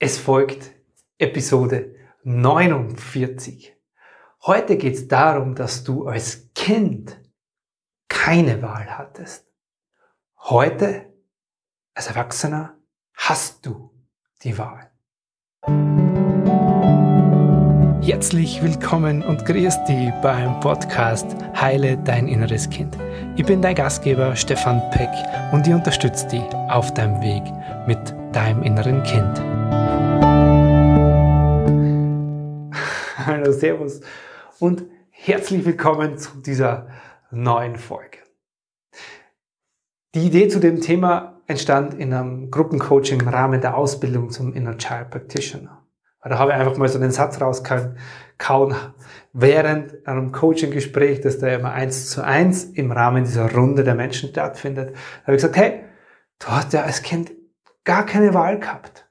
Es 0.00 0.18
folgt 0.18 0.72
Episode 1.18 1.94
49. 2.24 3.76
Heute 4.44 4.76
geht 4.76 4.94
es 4.94 5.06
darum, 5.08 5.54
dass 5.54 5.84
du 5.84 6.08
als 6.08 6.52
Kind 6.52 7.20
keine 8.08 8.60
Wahl 8.60 8.98
hattest. 8.98 9.46
Heute, 10.36 11.14
als 11.94 12.08
Erwachsener, 12.08 12.76
hast 13.14 13.64
du 13.64 13.94
die 14.42 14.58
Wahl. 14.58 14.90
Herzlich 18.02 18.62
willkommen 18.62 19.22
und 19.22 19.46
grüß 19.46 19.84
dich 19.84 20.10
beim 20.20 20.58
Podcast 20.58 21.36
Heile 21.54 21.96
dein 21.98 22.26
inneres 22.26 22.68
Kind. 22.68 22.98
Ich 23.36 23.46
bin 23.46 23.62
dein 23.62 23.76
Gastgeber 23.76 24.34
Stefan 24.34 24.82
Peck 24.90 25.10
und 25.52 25.66
ich 25.68 25.72
unterstütze 25.72 26.26
dich 26.26 26.44
auf 26.68 26.92
deinem 26.94 27.22
Weg 27.22 27.44
mit 27.86 28.23
deinem 28.34 28.62
inneren 28.64 29.02
Kind. 29.04 29.40
Hallo, 33.26 33.52
Servus 33.52 34.00
und 34.58 34.84
herzlich 35.10 35.64
willkommen 35.64 36.18
zu 36.18 36.38
dieser 36.38 36.88
neuen 37.30 37.76
Folge. 37.76 38.18
Die 40.16 40.26
Idee 40.26 40.48
zu 40.48 40.58
dem 40.58 40.80
Thema 40.80 41.40
entstand 41.46 41.94
in 41.94 42.12
einem 42.12 42.50
Gruppencoaching 42.50 43.20
im 43.20 43.28
Rahmen 43.28 43.60
der 43.60 43.76
Ausbildung 43.76 44.30
zum 44.30 44.52
Inner 44.52 44.78
Child 44.78 45.10
Practitioner. 45.10 45.86
Da 46.22 46.38
habe 46.38 46.50
ich 46.52 46.56
einfach 46.56 46.76
mal 46.76 46.88
so 46.88 46.98
den 46.98 47.10
Satz 47.12 47.40
rausgehauen, 47.40 48.74
während 49.32 50.08
einem 50.08 50.32
Coaching-Gespräch, 50.32 51.20
das 51.20 51.38
da 51.38 51.48
immer 51.48 51.72
eins 51.72 52.10
zu 52.10 52.24
eins 52.24 52.64
im 52.64 52.90
Rahmen 52.90 53.24
dieser 53.24 53.52
Runde 53.52 53.84
der 53.84 53.94
Menschen 53.94 54.30
stattfindet, 54.30 54.96
habe 55.22 55.36
ich 55.36 55.42
gesagt, 55.42 55.56
hey, 55.56 55.84
du 56.40 56.46
hast 56.48 56.72
ja 56.72 56.82
als 56.82 57.02
Kind 57.02 57.30
gar 57.84 58.06
keine 58.06 58.34
Wahl 58.34 58.58
gehabt. 58.58 59.08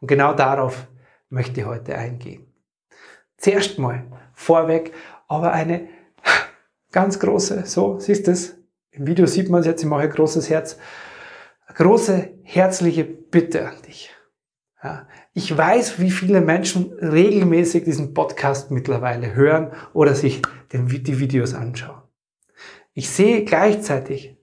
Und 0.00 0.08
genau 0.08 0.34
darauf 0.34 0.88
möchte 1.28 1.60
ich 1.60 1.66
heute 1.66 1.96
eingehen. 1.96 2.46
Zuerst 3.36 3.78
mal 3.78 4.04
vorweg, 4.32 4.92
aber 5.28 5.52
eine 5.52 5.88
ganz 6.92 7.18
große, 7.18 7.66
so, 7.66 7.98
siehst 7.98 8.26
du 8.26 8.30
es? 8.30 8.56
Im 8.90 9.06
Video 9.06 9.26
sieht 9.26 9.50
man 9.50 9.60
es 9.60 9.66
jetzt, 9.66 9.82
ich 9.82 9.88
mache 9.88 10.02
ein 10.02 10.10
großes 10.10 10.48
Herz. 10.48 10.78
Eine 11.66 11.76
große, 11.76 12.30
herzliche 12.44 13.04
Bitte 13.04 13.68
an 13.68 13.82
dich. 13.82 14.10
Ja, 14.82 15.08
ich 15.32 15.54
weiß, 15.54 15.98
wie 16.00 16.10
viele 16.10 16.40
Menschen 16.40 16.92
regelmäßig 16.92 17.84
diesen 17.84 18.14
Podcast 18.14 18.70
mittlerweile 18.70 19.34
hören 19.34 19.72
oder 19.92 20.14
sich 20.14 20.42
den, 20.72 20.86
die 20.86 21.18
Videos 21.18 21.54
anschauen. 21.54 22.02
Ich 22.94 23.10
sehe 23.10 23.44
gleichzeitig 23.44 24.35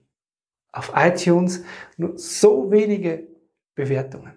auf 0.74 0.92
iTunes 0.96 1.64
nur 1.96 2.18
so 2.18 2.70
wenige 2.70 3.28
Bewertungen. 3.74 4.32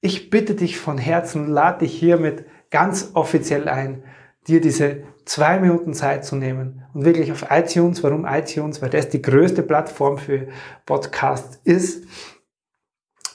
Ich 0.00 0.30
bitte 0.30 0.54
dich 0.54 0.78
von 0.78 0.98
Herzen, 0.98 1.48
lade 1.48 1.80
dich 1.80 1.98
hiermit 1.98 2.44
ganz 2.70 3.10
offiziell 3.14 3.68
ein, 3.68 4.04
dir 4.46 4.60
diese 4.60 5.04
zwei 5.24 5.58
Minuten 5.58 5.94
Zeit 5.94 6.24
zu 6.24 6.36
nehmen 6.36 6.84
und 6.92 7.04
wirklich 7.04 7.32
auf 7.32 7.46
iTunes, 7.50 8.02
warum 8.02 8.26
iTunes, 8.26 8.82
weil 8.82 8.90
das 8.90 9.08
die 9.08 9.22
größte 9.22 9.62
Plattform 9.62 10.18
für 10.18 10.48
Podcasts 10.86 11.58
ist, 11.64 12.06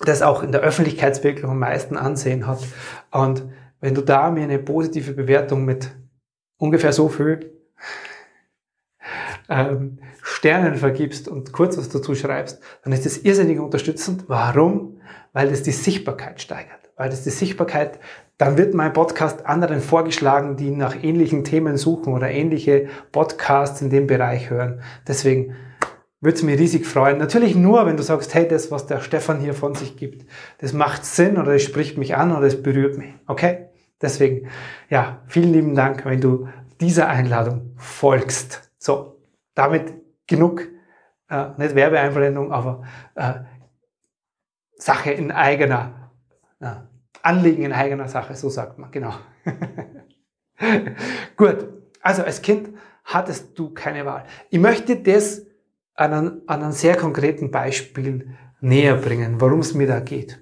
das 0.02 0.22
auch 0.22 0.44
in 0.44 0.52
der 0.52 0.62
Öffentlichkeitswirkung 0.62 1.50
am 1.50 1.60
meisten 1.60 1.98
Ansehen 1.98 2.48
hat. 2.48 2.60
Und 3.12 3.44
wenn 3.82 3.96
du 3.96 4.02
da 4.02 4.30
mir 4.30 4.44
eine 4.44 4.60
positive 4.60 5.14
Bewertung 5.14 5.66
mit 5.66 5.90
ungefähr 6.58 6.94
so 6.94 7.10
viel 7.10 7.52
ähm, 9.50 10.00
Sternen 10.22 10.76
vergibst 10.76 11.28
und 11.28 11.52
kurz 11.54 11.78
was 11.78 11.90
dazu 11.90 12.16
schreibst, 12.16 12.62
dann 12.84 12.94
ist 12.94 13.06
das 13.06 13.18
irrsinnig 13.18 13.60
unterstützend. 13.60 14.26
Warum? 14.28 15.02
Weil 15.34 15.50
das 15.50 15.64
die 15.64 15.72
Sichtbarkeit 15.72 16.42
steigert. 16.42 16.90
Weil 16.96 17.10
das 17.10 17.24
die 17.24 17.30
Sichtbarkeit 17.30 18.00
dann 18.40 18.58
wird 18.58 18.74
mein 18.74 18.94
Podcast 18.94 19.46
anderen 19.46 19.82
vorgeschlagen, 19.82 20.56
die 20.56 20.72
nach 20.72 21.04
ähnlichen 21.04 21.44
Themen 21.44 21.76
suchen 21.76 22.14
oder 22.14 22.32
ähnliche 22.32 22.88
Podcasts 23.12 23.82
in 23.82 23.90
dem 23.90 24.08
Bereich 24.08 24.50
hören. 24.50 24.80
Deswegen 25.06 25.58
würde 26.22 26.38
es 26.38 26.44
mich 26.44 26.58
riesig 26.58 26.86
freuen. 26.86 27.18
Natürlich 27.18 27.56
nur, 27.56 27.86
wenn 27.86 27.98
du 27.98 28.04
sagst, 28.04 28.34
hey, 28.34 28.48
das, 28.48 28.72
was 28.72 28.88
der 28.88 29.02
Stefan 29.02 29.42
hier 29.42 29.54
von 29.54 29.76
sich 29.76 29.98
gibt, 29.98 30.26
das 30.60 30.72
macht 30.72 31.04
Sinn 31.04 31.38
oder 31.38 31.54
es 31.54 31.64
spricht 31.64 31.98
mich 31.98 32.16
an 32.16 32.32
oder 32.34 32.48
es 32.48 32.64
berührt 32.64 32.98
mich. 32.98 33.14
Okay? 33.28 33.66
Deswegen, 34.02 34.48
ja, 34.90 35.22
vielen 35.28 35.52
lieben 35.52 35.76
Dank, 35.76 36.06
wenn 36.06 36.22
du 36.22 36.48
dieser 36.80 37.10
Einladung 37.10 37.74
folgst. 37.76 38.72
So, 38.78 39.19
damit 39.60 39.94
genug, 40.26 40.62
äh, 41.30 41.50
nicht 41.58 41.76
Werbeeinblendung, 41.76 42.52
aber 42.52 42.84
äh, 43.16 43.34
Sache 44.78 45.12
in 45.12 45.32
eigener 45.32 46.12
äh, 46.60 46.76
Anliegen 47.22 47.64
in 47.64 47.74
eigener 47.74 48.08
Sache, 48.08 48.36
so 48.36 48.50
sagt 48.50 48.80
man, 48.80 48.92
genau. 48.92 49.14
Gut, 51.36 51.68
also 52.02 52.24
als 52.24 52.42
Kind 52.42 52.70
hattest 53.04 53.60
du 53.60 53.74
keine 53.74 54.06
Wahl. 54.06 54.26
Ich 54.50 54.60
möchte 54.60 54.96
das 54.96 55.46
an 55.96 56.14
einem, 56.14 56.42
an 56.48 56.64
einem 56.64 56.72
sehr 56.72 56.96
konkreten 56.96 57.52
Beispiel 57.52 58.38
näher 58.62 58.96
bringen, 58.96 59.42
worum 59.42 59.60
es 59.60 59.74
mir 59.74 59.88
da 59.88 60.00
geht. 60.00 60.42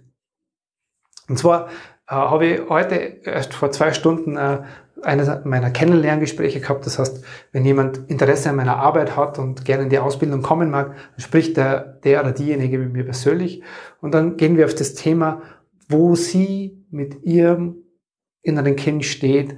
Und 1.28 1.40
zwar 1.40 1.70
habe 2.08 2.46
ich 2.46 2.70
heute 2.70 2.96
erst 2.96 3.54
vor 3.54 3.72
zwei 3.72 3.94
Stunden 3.94 4.38
äh, 4.38 4.60
eines 5.04 5.30
meiner 5.46 5.70
Kennenlerngespräche 5.70 6.60
gehabt. 6.60 6.86
Das 6.86 7.00
heißt, 7.00 7.24
wenn 7.52 7.66
jemand 7.66 8.10
Interesse 8.10 8.50
an 8.50 8.56
meiner 8.56 8.78
Arbeit 8.78 9.16
hat 9.16 9.40
und 9.40 9.66
gerne 9.66 9.84
in 9.84 9.90
die 9.90 10.00
Ausbildung 10.00 10.42
kommen 10.42 10.70
mag, 10.70 10.96
dann 10.96 11.20
spricht 11.20 11.58
der, 11.58 11.80
der 12.04 12.22
oder 12.22 12.32
diejenige 12.32 12.80
mit 12.80 12.94
mir 12.94 13.04
persönlich. 13.04 13.62
Und 14.02 14.14
dann 14.14 14.38
gehen 14.38 14.58
wir 14.58 14.66
auf 14.66 14.76
das 14.76 14.94
Thema, 14.96 15.42
wo 15.90 16.16
sie 16.16 16.84
mit 16.90 17.24
ihrem 17.24 17.76
inneren 18.42 18.76
Kind 18.76 19.06
steht, 19.06 19.56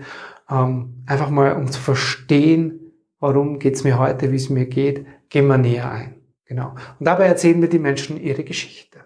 ähm, 0.49 1.03
einfach 1.05 1.29
mal 1.29 1.53
um 1.53 1.67
zu 1.67 1.79
verstehen, 1.79 2.93
warum 3.19 3.59
geht's 3.59 3.83
mir 3.83 3.99
heute, 3.99 4.31
wie 4.31 4.37
es 4.37 4.49
mir 4.49 4.65
geht, 4.65 5.05
gehen 5.29 5.47
wir 5.47 5.57
näher 5.57 5.91
ein. 5.91 6.15
Genau. 6.45 6.75
Und 6.99 7.05
dabei 7.05 7.25
erzählen 7.25 7.61
wir 7.61 7.69
die 7.69 7.79
Menschen 7.79 8.19
ihre 8.19 8.43
Geschichte. 8.43 9.01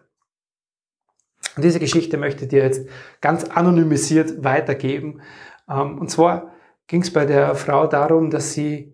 Und 1.55 1.63
diese 1.63 1.79
Geschichte 1.79 2.17
möchte 2.17 2.45
ich 2.45 2.49
dir 2.49 2.63
jetzt 2.63 2.87
ganz 3.21 3.43
anonymisiert 3.45 4.43
weitergeben. 4.43 5.21
Ähm, 5.69 5.99
und 5.99 6.09
zwar 6.09 6.51
ging 6.87 7.01
es 7.01 7.11
bei 7.11 7.25
der 7.25 7.55
Frau 7.55 7.87
darum, 7.87 8.29
dass 8.29 8.53
sie 8.53 8.93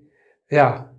ja 0.49 0.93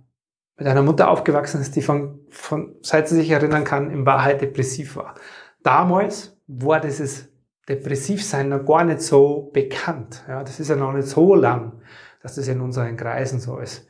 mit 0.57 0.67
einer 0.67 0.83
Mutter 0.83 1.09
aufgewachsen 1.09 1.61
ist, 1.61 1.75
die 1.75 1.81
von, 1.81 2.19
von 2.29 2.75
seit 2.81 3.07
sie 3.07 3.15
sich 3.15 3.29
erinnern 3.29 3.63
kann, 3.63 3.91
in 3.91 4.05
Wahrheit 4.05 4.41
depressiv 4.41 4.95
war. 4.95 5.15
Damals 5.63 6.37
war 6.47 6.79
dieses 6.79 7.29
Depressivsein 7.67 8.49
noch 8.49 8.65
gar 8.65 8.83
nicht 8.83 9.01
so 9.01 9.49
bekannt. 9.53 10.23
Ja, 10.27 10.43
das 10.43 10.59
ist 10.59 10.69
ja 10.69 10.75
noch 10.75 10.93
nicht 10.93 11.07
so 11.07 11.35
lang, 11.35 11.81
dass 12.21 12.35
das 12.35 12.47
in 12.47 12.61
unseren 12.61 12.97
Kreisen 12.97 13.39
so 13.39 13.57
ist. 13.57 13.87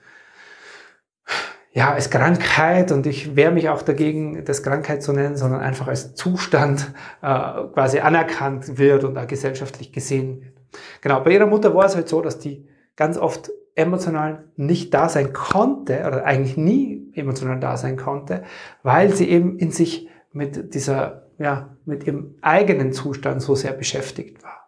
Ja, 1.74 1.94
als 1.94 2.10
Krankheit 2.10 2.92
und 2.92 3.08
ich 3.08 3.36
wehre 3.36 3.52
mich 3.52 3.70
auch 3.70 3.82
dagegen, 3.82 4.44
das 4.44 4.62
Krankheit 4.62 5.02
zu 5.02 5.14
nennen, 5.14 5.38
sondern 5.38 5.62
einfach 5.62 5.88
als 5.88 6.16
Zustand 6.16 6.94
äh, 7.22 7.64
quasi 7.74 8.00
anerkannt 8.00 8.78
wird 8.78 9.06
und 9.06 9.18
auch 9.18 9.28
gesellschaftlich 9.28 9.94
gesehen 9.94 10.42
wird. 10.42 10.54
Genau, 11.02 11.22
bei 11.22 11.32
ihrer 11.32 11.48
Mutter 11.48 11.74
war 11.74 11.86
es 11.86 11.96
halt 11.96 12.10
so, 12.10 12.22
dass 12.22 12.40
die 12.40 12.68
ganz 12.98 13.18
oft 13.18 13.52
emotional 13.76 14.44
nicht 14.58 14.94
da 14.94 15.08
sein 15.08 15.32
konnte 15.32 16.06
oder 16.06 16.26
eigentlich 16.26 16.58
nie 16.58 17.10
emotional 17.16 17.60
da 17.60 17.78
sein 17.78 17.96
konnte, 17.96 18.44
weil 18.84 19.14
sie 19.14 19.30
eben 19.30 19.58
in 19.58 19.72
sich 19.72 20.10
mit 20.34 20.74
dieser 20.74 21.22
ja, 21.42 21.76
mit 21.86 22.06
ihrem 22.06 22.36
eigenen 22.42 22.94
Zustand 22.94 23.42
so 23.42 23.56
sehr 23.56 23.74
beschäftigt 23.74 24.44
war. 24.44 24.61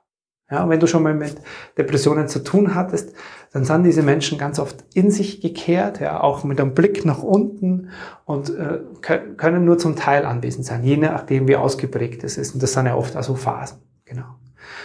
Ja, 0.53 0.63
und 0.63 0.69
wenn 0.69 0.79
du 0.79 0.85
schon 0.85 1.01
mal 1.01 1.15
mit 1.15 1.35
Depressionen 1.79 2.27
zu 2.27 2.43
tun 2.43 2.75
hattest, 2.75 3.15
dann 3.53 3.65
sind 3.65 3.85
diese 3.85 4.03
Menschen 4.03 4.37
ganz 4.37 4.59
oft 4.59 4.85
in 4.93 5.09
sich 5.09 5.41
gekehrt, 5.41 5.99
ja, 5.99 6.21
auch 6.21 6.43
mit 6.43 6.61
einem 6.61 6.75
Blick 6.75 7.05
nach 7.05 7.23
unten 7.23 7.89
und 8.25 8.55
äh, 8.55 8.81
können 9.01 9.65
nur 9.65 9.79
zum 9.79 9.95
Teil 9.95 10.25
anwesend 10.25 10.63
sein, 10.67 10.83
je 10.83 10.97
nachdem, 10.97 11.47
wie 11.47 11.55
ausgeprägt 11.55 12.23
es 12.23 12.37
ist. 12.37 12.53
Und 12.53 12.61
das 12.61 12.73
sind 12.73 12.85
ja 12.85 12.95
oft 12.95 13.15
also 13.15 13.33
Phasen. 13.33 13.79
Genau. 14.05 14.25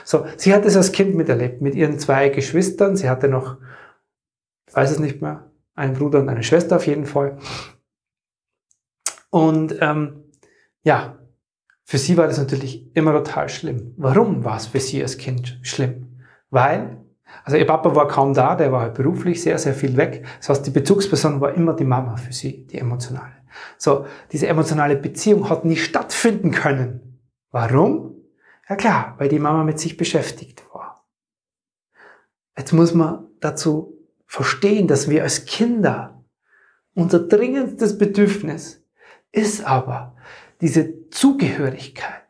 So, 0.07 0.25
sie 0.39 0.55
hat 0.55 0.65
es 0.65 0.75
als 0.75 0.91
Kind 0.91 1.15
miterlebt 1.15 1.61
mit 1.61 1.75
ihren 1.75 1.99
zwei 1.99 2.31
Geschwistern. 2.31 2.97
Sie 2.97 3.11
hatte 3.11 3.29
noch, 3.29 3.59
ich 4.69 4.75
weiß 4.75 4.91
es 4.91 4.99
nicht 4.99 5.21
mehr, 5.21 5.51
einen 5.75 5.93
Bruder 5.93 6.21
und 6.21 6.31
eine 6.31 6.45
Schwester 6.45 6.77
auf 6.77 6.87
jeden 6.87 7.05
Fall. 7.05 7.37
Und 9.29 9.77
ähm, 9.83 10.25
ja, 10.83 11.19
für 11.89 11.97
sie 11.97 12.19
war 12.19 12.27
das 12.27 12.37
natürlich 12.37 12.95
immer 12.95 13.15
total 13.15 13.49
schlimm. 13.49 13.95
Warum 13.97 14.45
war 14.45 14.59
es 14.59 14.67
für 14.67 14.79
sie 14.79 15.01
als 15.01 15.17
Kind 15.17 15.59
schlimm? 15.63 16.19
Weil, 16.51 17.03
also 17.45 17.57
ihr 17.57 17.67
Papa 17.67 17.95
war 17.95 18.07
kaum 18.09 18.35
da, 18.35 18.57
der 18.57 18.71
war 18.71 18.83
halt 18.83 18.93
beruflich 18.93 19.43
sehr, 19.43 19.59
sehr 19.59 19.73
viel 19.73 19.97
weg. 19.97 20.27
Das 20.37 20.51
heißt, 20.51 20.67
die 20.67 20.71
Bezugsperson 20.71 21.41
war 21.41 21.55
immer 21.55 21.73
die 21.73 21.87
Mama 21.87 22.17
für 22.17 22.35
sie, 22.35 22.67
die 22.67 22.77
emotionale. 22.77 23.33
So, 23.79 24.05
diese 24.33 24.49
emotionale 24.49 24.97
Beziehung 24.97 25.49
hat 25.49 25.65
nie 25.65 25.77
stattfinden 25.77 26.51
können. 26.51 27.23
Warum? 27.53 28.17
Ja 28.69 28.77
klar, 28.77 29.15
weil 29.17 29.31
die 29.31 29.39
Mama 29.39 29.65
mit 29.65 29.81
sich 29.81 29.97
beschäftigt 29.97 30.67
war. 30.75 31.09
Jetzt 32.55 32.73
muss 32.73 32.93
man 32.93 33.29
dazu 33.41 33.97
verstehen, 34.27 34.89
dass 34.89 35.09
wir 35.09 35.23
als 35.23 35.47
Kinder 35.47 36.23
unser 36.95 37.21
dringendstes 37.21 37.97
Bedürfnis 37.97 38.85
ist 39.33 39.65
aber, 39.65 40.17
diese 40.61 41.09
Zugehörigkeit. 41.11 42.25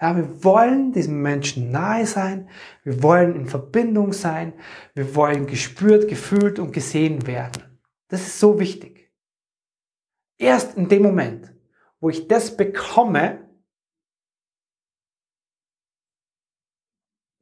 Ja, 0.00 0.16
wir 0.16 0.42
wollen 0.42 0.92
diesem 0.92 1.22
Menschen 1.22 1.70
nahe 1.70 2.06
sein, 2.06 2.48
wir 2.82 3.02
wollen 3.02 3.36
in 3.36 3.46
Verbindung 3.46 4.12
sein, 4.12 4.52
wir 4.94 5.14
wollen 5.14 5.46
gespürt, 5.46 6.08
gefühlt 6.08 6.58
und 6.58 6.72
gesehen 6.72 7.26
werden. 7.26 7.78
Das 8.08 8.22
ist 8.22 8.40
so 8.40 8.58
wichtig. 8.58 9.12
Erst 10.38 10.76
in 10.76 10.88
dem 10.88 11.02
Moment, 11.02 11.54
wo 12.00 12.10
ich 12.10 12.26
das 12.26 12.56
bekomme, 12.56 13.48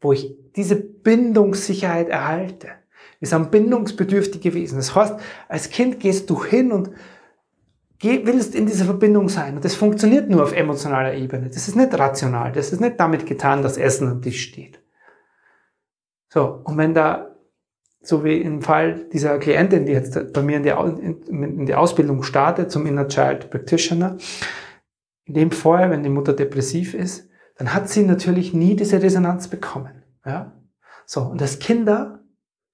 wo 0.03 0.13
ich 0.13 0.37
diese 0.55 0.77
Bindungssicherheit 0.77 2.11
erhalte. 2.11 2.73
Wir 3.21 3.29
sind 3.29 3.51
bindungsbedürftig 3.51 4.43
gewesen. 4.43 4.77
Das 4.77 4.95
heißt, 4.95 5.15
als 5.49 5.71
Kind 5.71 6.01
gehst 6.01 6.29
du 6.29 6.45
hin 6.45 6.73
und 6.73 6.91
willst 8.03 8.55
in 8.55 8.67
dieser 8.67 8.87
Verbindung 8.87 9.29
sein. 9.29 9.57
Und 9.57 9.65
das 9.65 9.75
funktioniert 9.75 10.31
nur 10.31 10.43
auf 10.43 10.53
emotionaler 10.53 11.15
Ebene. 11.15 11.49
Das 11.49 11.69
ist 11.69 11.77
nicht 11.77 11.97
rational. 11.99 12.53
Das 12.53 12.73
ist 12.73 12.81
nicht 12.81 12.99
damit 12.99 13.27
getan, 13.27 13.63
dass 13.63 13.77
Essen 13.77 14.09
am 14.09 14.23
Tisch 14.23 14.43
steht. 14.43 14.81
So, 16.29 16.63
und 16.65 16.79
wenn 16.79 16.95
da, 16.95 17.37
so 18.01 18.25
wie 18.25 18.39
im 18.39 18.63
Fall 18.63 19.07
dieser 19.13 19.39
Klientin, 19.39 19.85
die 19.85 19.93
jetzt 19.93 20.33
bei 20.33 20.43
mir 20.43 20.57
in 20.59 20.63
die, 20.63 21.31
in 21.31 21.67
die 21.67 21.75
Ausbildung 21.75 22.23
startet 22.23 22.71
zum 22.71 22.87
Inner 22.87 23.09
Child 23.09 23.51
Practitioner, 23.51 24.17
in 25.25 25.35
dem 25.35 25.51
Fall, 25.51 25.91
wenn 25.91 26.03
die 26.03 26.09
Mutter 26.09 26.33
depressiv 26.33 26.95
ist, 26.95 27.29
dann 27.57 27.75
hat 27.75 27.89
sie 27.89 28.05
natürlich 28.05 28.55
nie 28.55 28.77
diese 28.77 29.03
Resonanz 29.03 29.49
bekommen. 29.49 30.03
Ja? 30.25 30.53
So, 31.05 31.23
und 31.23 31.43
als 31.43 31.59
Kinder, 31.59 32.25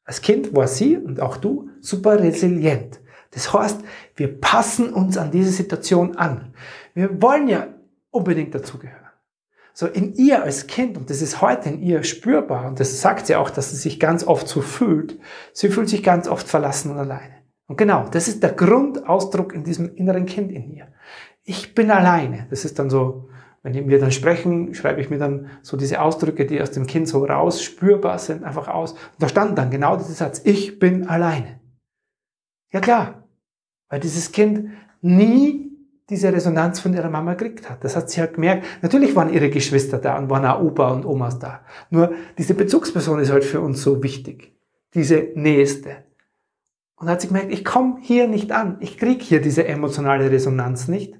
als 0.05 0.21
Kind 0.21 0.55
war 0.55 0.69
sie 0.69 0.97
und 0.97 1.21
auch 1.21 1.37
du 1.37 1.71
super 1.81 2.21
resilient. 2.21 3.01
Das 3.37 3.53
heißt, 3.53 3.83
wir 4.15 4.41
passen 4.41 4.95
uns 4.95 5.19
an 5.19 5.31
diese 5.31 5.51
Situation 5.51 6.17
an. 6.17 6.55
Wir 6.95 7.21
wollen 7.21 7.49
ja 7.49 7.69
unbedingt 8.11 8.55
dazugehören. 8.55 9.05
So 9.75 9.87
in 9.87 10.15
ihr 10.15 10.43
als 10.43 10.67
Kind, 10.67 10.97
und 10.97 11.11
das 11.11 11.21
ist 11.21 11.43
heute 11.43 11.69
in 11.69 11.83
ihr 11.83 12.03
spürbar, 12.03 12.67
und 12.67 12.81
das 12.81 12.99
sagt 13.03 13.27
sie 13.27 13.37
auch, 13.37 13.51
dass 13.51 13.73
sie 13.73 13.77
sich 13.77 14.01
ganz 14.01 14.27
oft 14.27 14.49
so 14.49 14.63
fühlt, 14.63 15.21
sie 15.53 15.69
fühlt 15.69 15.91
sich 15.91 16.03
ganz 16.03 16.29
oft 16.29 16.49
verlassen 16.49 16.93
und 16.93 16.97
alleine. 16.97 17.35
Und 17.67 17.77
genau, 17.77 18.09
das 18.11 18.27
ist 18.27 18.43
der 18.43 18.53
Grundausdruck 18.53 19.53
in 19.53 19.65
diesem 19.65 19.95
inneren 19.97 20.25
Kind 20.25 20.51
in 20.51 20.73
ihr. 20.73 20.89
Ich 21.45 21.75
bin 21.75 21.91
alleine. 21.91 22.47
Das 22.49 22.65
ist 22.65 22.79
dann 22.79 22.89
so 22.89 23.29
wenn 23.67 23.89
wir 23.89 23.99
dann 23.99 24.13
sprechen, 24.13 24.75
schreibe 24.75 25.01
ich 25.01 25.11
mir 25.11 25.19
dann 25.19 25.51
so 25.61 25.77
diese 25.77 26.01
Ausdrücke, 26.01 26.47
die 26.47 26.63
aus 26.63 26.71
dem 26.71 26.87
Kind 26.87 27.09
so 27.09 27.25
raus 27.25 27.61
spürbar 27.61 28.21
sind, 28.21 28.45
einfach 28.45 28.69
aus. 28.69 28.93
Und 28.93 29.01
da 29.19 29.29
stand 29.29 29.59
dann 29.59 29.73
genau 29.73 29.97
dieser 29.97 30.13
Satz, 30.13 30.41
ich 30.45 30.79
bin 30.79 31.09
alleine. 31.09 31.59
Ja 32.73 32.79
klar, 32.79 33.26
weil 33.89 34.01
dieses 34.01 34.33
Kind 34.33 34.71
nie 35.01 35.67
diese 36.09 36.33
Resonanz 36.33 36.79
von 36.79 36.95
ihrer 36.95 37.11
Mama 37.11 37.35
gekriegt 37.35 37.69
hat. 37.69 37.83
Das 37.83 37.97
hat 37.97 38.11
sie 38.11 38.21
halt 38.21 38.35
gemerkt. 38.35 38.65
Natürlich 38.83 39.17
waren 39.17 39.33
ihre 39.33 39.51
Geschwister 39.51 39.99
da 39.99 40.17
und 40.17 40.31
waren 40.31 40.45
auch 40.45 40.63
Opa 40.63 40.93
und 40.93 41.05
Omas 41.05 41.39
da. 41.39 41.65
Nur 41.91 42.13
diese 42.39 42.55
Bezugsperson 42.55 43.19
ist 43.19 43.33
halt 43.33 43.45
für 43.45 43.61
uns 43.61 43.83
so 43.83 44.03
wichtig. 44.03 44.57
Diese 44.95 45.29
Nächste. 45.35 46.05
Und 46.95 47.11
hat 47.11 47.21
sie 47.21 47.27
gemerkt, 47.27 47.53
ich 47.53 47.65
komme 47.65 47.99
hier 48.01 48.29
nicht 48.29 48.53
an. 48.53 48.77
Ich 48.81 48.99
kriege 48.99 49.23
hier 49.23 49.41
diese 49.41 49.67
emotionale 49.67 50.31
Resonanz 50.31 50.89
nicht. 50.89 51.15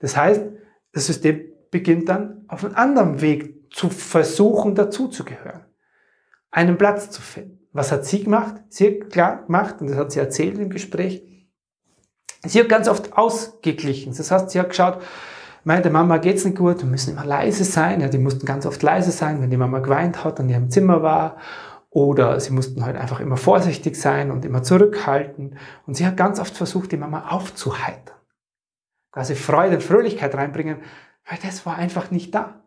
Das 0.00 0.16
heißt, 0.16 0.44
das 0.92 1.06
System 1.06 1.44
beginnt 1.70 2.08
dann 2.08 2.44
auf 2.48 2.64
einem 2.64 2.74
anderen 2.74 3.20
Weg 3.20 3.72
zu 3.72 3.88
versuchen, 3.88 4.74
dazuzugehören. 4.74 5.64
Einen 6.50 6.76
Platz 6.76 7.10
zu 7.10 7.22
finden. 7.22 7.60
Was 7.72 7.92
hat 7.92 8.04
sie 8.04 8.24
gemacht? 8.24 8.56
Sie 8.68 8.86
hat 8.86 9.10
klar 9.10 9.44
gemacht, 9.44 9.76
und 9.80 9.88
das 9.88 9.96
hat 9.96 10.12
sie 10.12 10.18
erzählt 10.18 10.58
im 10.58 10.70
Gespräch, 10.70 11.22
sie 12.44 12.60
hat 12.60 12.68
ganz 12.68 12.88
oft 12.88 13.16
ausgeglichen. 13.16 14.14
Das 14.16 14.30
heißt, 14.30 14.50
sie 14.50 14.60
hat 14.60 14.70
geschaut, 14.70 15.02
meine 15.64 15.90
Mama 15.90 16.18
geht's 16.18 16.44
nicht 16.44 16.56
gut, 16.56 16.80
wir 16.80 16.88
müssen 16.88 17.12
immer 17.12 17.24
leise 17.24 17.64
sein. 17.64 18.00
Ja, 18.00 18.08
die 18.08 18.18
mussten 18.18 18.46
ganz 18.46 18.64
oft 18.64 18.82
leise 18.82 19.10
sein, 19.10 19.42
wenn 19.42 19.50
die 19.50 19.56
Mama 19.56 19.80
geweint 19.80 20.24
hat 20.24 20.40
und 20.40 20.46
in 20.46 20.52
ihrem 20.52 20.70
Zimmer 20.70 21.02
war. 21.02 21.36
Oder 21.90 22.38
sie 22.38 22.52
mussten 22.52 22.84
halt 22.84 22.96
einfach 22.96 23.20
immer 23.20 23.36
vorsichtig 23.36 23.96
sein 23.96 24.30
und 24.30 24.44
immer 24.44 24.62
zurückhalten. 24.62 25.58
Und 25.86 25.94
sie 25.94 26.06
hat 26.06 26.16
ganz 26.16 26.38
oft 26.38 26.56
versucht, 26.56 26.92
die 26.92 26.96
Mama 26.96 27.28
aufzuheitern. 27.30 28.16
Quasi 29.10 29.34
Freude 29.34 29.76
und 29.76 29.82
Fröhlichkeit 29.82 30.34
reinbringen, 30.34 30.78
weil 31.28 31.38
das 31.42 31.66
war 31.66 31.76
einfach 31.76 32.10
nicht 32.10 32.34
da. 32.34 32.62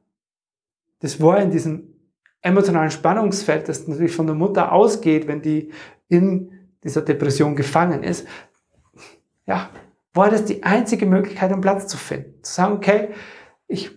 Das 1.00 1.21
war 1.21 1.39
in 1.39 1.51
diesem 1.51 1.94
emotionalen 2.41 2.91
Spannungsfeld, 2.91 3.69
das 3.69 3.88
natürlich 3.88 4.15
von 4.15 4.25
der 4.25 4.35
Mutter 4.35 4.71
ausgeht, 4.71 5.27
wenn 5.27 5.41
die 5.41 5.71
in 6.07 6.51
dieser 6.83 7.01
Depression 7.01 7.56
gefangen 7.56 8.03
ist. 8.03 8.27
Ja, 9.51 9.69
war 10.13 10.30
das 10.30 10.45
die 10.45 10.63
einzige 10.63 11.06
Möglichkeit, 11.06 11.51
um 11.51 11.59
Platz 11.59 11.86
zu 11.88 11.98
finden. 11.98 12.42
Zu 12.42 12.53
sagen, 12.53 12.74
okay, 12.74 13.09
ich 13.68 13.92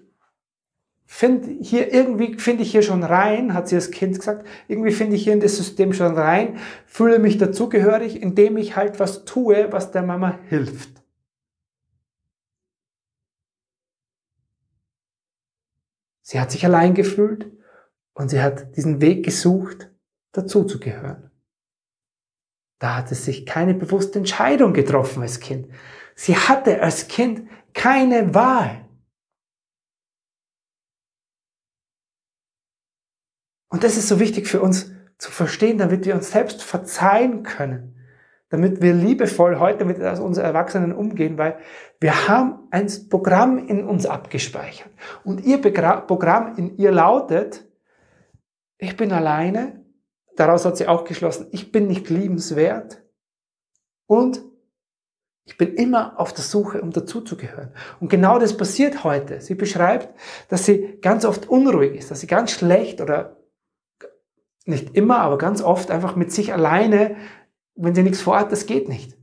finde 1.06 1.48
hier 1.60 1.92
irgendwie, 1.94 2.36
finde 2.40 2.64
ich 2.64 2.72
hier 2.72 2.82
schon 2.82 3.04
rein, 3.04 3.54
hat 3.54 3.68
sie 3.68 3.76
als 3.76 3.92
Kind 3.92 4.18
gesagt, 4.18 4.48
irgendwie 4.66 4.90
finde 4.90 5.14
ich 5.14 5.22
hier 5.22 5.32
in 5.32 5.38
das 5.38 5.56
System 5.56 5.92
schon 5.92 6.18
rein, 6.18 6.58
fühle 6.86 7.20
mich 7.20 7.38
dazugehörig, 7.38 8.20
indem 8.20 8.56
ich 8.56 8.74
halt 8.74 8.98
was 8.98 9.24
tue, 9.24 9.70
was 9.70 9.92
der 9.92 10.02
Mama 10.02 10.40
hilft. 10.48 11.04
Sie 16.22 16.40
hat 16.40 16.50
sich 16.50 16.64
allein 16.64 16.94
gefühlt 16.94 17.52
und 18.14 18.28
sie 18.28 18.42
hat 18.42 18.76
diesen 18.76 19.00
Weg 19.00 19.24
gesucht, 19.24 19.88
dazuzugehören. 20.32 21.30
Da 22.84 22.96
hat 22.96 23.10
es 23.10 23.24
sich 23.24 23.46
keine 23.46 23.72
bewusste 23.72 24.18
Entscheidung 24.18 24.74
getroffen 24.74 25.22
als 25.22 25.40
Kind. 25.40 25.68
Sie 26.14 26.36
hatte 26.36 26.82
als 26.82 27.08
Kind 27.08 27.48
keine 27.72 28.34
Wahl. 28.34 28.86
Und 33.70 33.84
das 33.84 33.96
ist 33.96 34.08
so 34.08 34.20
wichtig 34.20 34.48
für 34.48 34.60
uns 34.60 34.92
zu 35.16 35.30
verstehen, 35.30 35.78
damit 35.78 36.04
wir 36.04 36.14
uns 36.14 36.30
selbst 36.30 36.62
verzeihen 36.62 37.42
können 37.42 37.92
damit 38.50 38.80
wir 38.80 38.94
liebevoll 38.94 39.58
heute 39.58 39.84
mit 39.84 39.98
unseren 39.98 40.44
Erwachsenen 40.44 40.92
umgehen, 40.92 41.38
weil 41.38 41.58
wir 41.98 42.28
haben 42.28 42.68
ein 42.70 42.86
Programm 43.10 43.58
in 43.58 43.84
uns 43.84 44.06
abgespeichert. 44.06 44.92
Und 45.24 45.44
ihr 45.44 45.60
Programm 45.60 46.54
in 46.56 46.76
ihr 46.76 46.92
lautet, 46.92 47.66
ich 48.78 48.96
bin 48.96 49.10
alleine, 49.10 49.83
daraus 50.36 50.64
hat 50.64 50.76
sie 50.76 50.88
auch 50.88 51.04
geschlossen, 51.04 51.48
ich 51.52 51.72
bin 51.72 51.86
nicht 51.86 52.10
liebenswert 52.10 53.02
und 54.06 54.42
ich 55.46 55.58
bin 55.58 55.74
immer 55.74 56.18
auf 56.18 56.32
der 56.32 56.44
Suche, 56.44 56.80
um 56.80 56.90
dazuzugehören. 56.90 57.74
Und 58.00 58.08
genau 58.08 58.38
das 58.38 58.56
passiert 58.56 59.04
heute. 59.04 59.42
Sie 59.42 59.54
beschreibt, 59.54 60.08
dass 60.48 60.64
sie 60.64 60.98
ganz 61.02 61.26
oft 61.26 61.48
unruhig 61.48 61.94
ist, 61.96 62.10
dass 62.10 62.20
sie 62.20 62.26
ganz 62.26 62.50
schlecht 62.50 63.02
oder 63.02 63.36
nicht 64.64 64.96
immer, 64.96 65.18
aber 65.18 65.36
ganz 65.36 65.60
oft 65.60 65.90
einfach 65.90 66.16
mit 66.16 66.32
sich 66.32 66.54
alleine 66.54 67.16
wenn 67.76 67.94
sie 67.94 68.02
nichts 68.02 68.20
vorhat, 68.20 68.52
das 68.52 68.66
geht 68.66 68.88
nicht. 68.88 69.16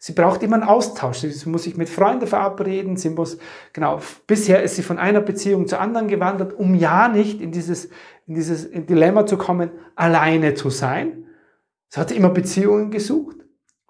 Sie 0.00 0.12
braucht 0.12 0.42
immer 0.44 0.54
einen 0.54 0.68
Austausch. 0.68 1.18
Sie 1.18 1.48
muss 1.48 1.64
sich 1.64 1.76
mit 1.76 1.88
Freunden 1.88 2.28
verabreden. 2.28 2.96
Sie 2.96 3.10
muss, 3.10 3.38
genau, 3.72 4.00
bisher 4.26 4.62
ist 4.62 4.76
sie 4.76 4.82
von 4.82 4.98
einer 4.98 5.20
Beziehung 5.20 5.66
zur 5.66 5.80
anderen 5.80 6.06
gewandert, 6.06 6.52
um 6.52 6.74
ja 6.76 7.08
nicht 7.08 7.40
in 7.40 7.50
dieses, 7.50 7.86
in 8.26 8.34
dieses 8.34 8.70
Dilemma 8.70 9.26
zu 9.26 9.36
kommen, 9.36 9.70
alleine 9.96 10.54
zu 10.54 10.70
sein. 10.70 11.26
Sie 11.88 11.98
hat 11.98 12.12
immer 12.12 12.30
Beziehungen 12.30 12.90
gesucht. 12.90 13.36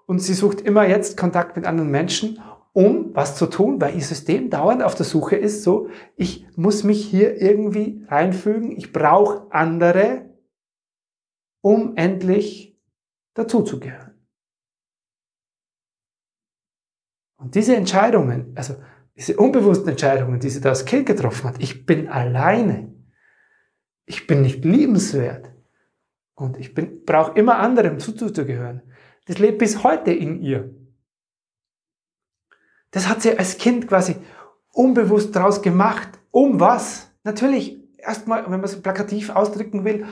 Und 0.07 0.19
sie 0.19 0.33
sucht 0.33 0.61
immer 0.61 0.87
jetzt 0.87 1.17
Kontakt 1.17 1.55
mit 1.55 1.67
anderen 1.67 1.91
Menschen, 1.91 2.41
um 2.73 3.13
was 3.13 3.35
zu 3.35 3.45
tun, 3.45 3.79
weil 3.79 3.93
ihr 3.93 4.01
System 4.01 4.49
dauernd 4.49 4.81
auf 4.81 4.95
der 4.95 5.05
Suche 5.05 5.35
ist, 5.35 5.61
so, 5.61 5.89
ich 6.15 6.47
muss 6.55 6.83
mich 6.83 7.05
hier 7.05 7.39
irgendwie 7.39 8.03
reinfügen. 8.07 8.71
Ich 8.75 8.91
brauche 8.91 9.45
andere, 9.51 10.29
um 11.61 11.95
endlich 11.95 12.75
dazuzugehören. 13.35 14.08
Und 17.39 17.55
diese 17.55 17.75
Entscheidungen, 17.75 18.51
also 18.55 18.75
diese 19.15 19.37
unbewussten 19.37 19.89
Entscheidungen, 19.89 20.39
die 20.39 20.49
sie 20.49 20.61
da 20.61 20.69
als 20.69 20.85
Kind 20.85 21.05
getroffen 21.05 21.49
hat, 21.49 21.55
ich 21.59 21.85
bin 21.85 22.09
alleine, 22.09 22.93
ich 24.05 24.27
bin 24.27 24.41
nicht 24.41 24.63
liebenswert 24.65 25.51
und 26.35 26.57
ich 26.57 26.73
brauche 26.75 27.39
immer 27.39 27.57
anderem 27.59 27.99
zuzugehören, 27.99 28.81
das 29.25 29.39
lebt 29.39 29.59
bis 29.59 29.83
heute 29.83 30.11
in 30.11 30.41
ihr. 30.41 30.75
Das 32.91 33.07
hat 33.07 33.21
sie 33.21 33.37
als 33.37 33.57
Kind 33.57 33.87
quasi 33.87 34.15
unbewusst 34.73 35.35
daraus 35.35 35.61
gemacht. 35.61 36.09
Um 36.31 36.59
was? 36.59 37.11
Natürlich 37.23 37.79
erstmal, 37.97 38.43
wenn 38.43 38.51
man 38.51 38.63
es 38.63 38.81
plakativ 38.81 39.29
ausdrücken 39.29 39.85
will, 39.85 40.05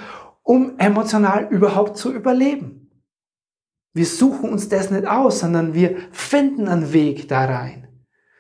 um 0.44 0.78
emotional 0.78 1.48
überhaupt 1.50 1.98
zu 1.98 2.14
überleben. 2.14 2.87
Wir 3.94 4.06
suchen 4.06 4.52
uns 4.52 4.70
das 4.70 4.92
nicht 4.92 5.08
aus, 5.08 5.40
sondern 5.40 5.74
wir 5.74 5.98
finden 6.12 6.68
einen 6.68 6.94
Weg 6.94 7.28
da 7.28 7.46
rein. 7.46 7.88